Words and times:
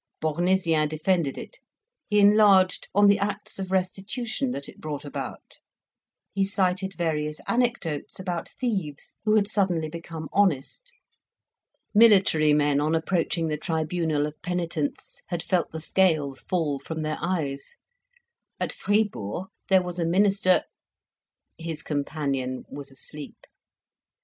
Bournisien 0.19 0.87
defended 0.89 1.37
it; 1.37 1.59
he 2.09 2.17
enlarged 2.19 2.87
on 2.95 3.05
the 3.05 3.19
acts 3.19 3.59
of 3.59 3.71
restitution 3.71 4.49
that 4.49 4.67
it 4.67 4.81
brought 4.81 5.05
about. 5.05 5.59
He 6.33 6.43
cited 6.43 6.95
various 6.95 7.39
anecdotes 7.47 8.19
about 8.19 8.49
thieves 8.49 9.13
who 9.25 9.35
had 9.35 9.47
suddenly 9.47 9.89
become 9.89 10.27
honest. 10.33 10.91
Military 11.93 12.51
men 12.51 12.81
on 12.81 12.95
approaching 12.95 13.47
the 13.47 13.57
tribunal 13.57 14.25
of 14.25 14.41
penitence 14.41 15.21
had 15.27 15.43
felt 15.43 15.71
the 15.71 15.79
scales 15.79 16.41
fall 16.49 16.79
from 16.79 17.03
their 17.03 17.19
eyes. 17.21 17.75
At 18.59 18.73
Fribourg 18.73 19.49
there 19.69 19.83
was 19.83 19.99
a 19.99 20.03
minister 20.07 20.63
His 21.59 21.83
companion 21.83 22.65
was 22.71 22.89
asleep. 22.89 23.45